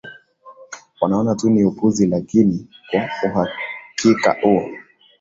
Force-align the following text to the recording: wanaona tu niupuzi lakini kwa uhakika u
wanaona 1.01 1.35
tu 1.35 1.49
niupuzi 1.49 2.07
lakini 2.07 2.67
kwa 2.91 3.09
uhakika 3.29 4.35
u 4.43 4.61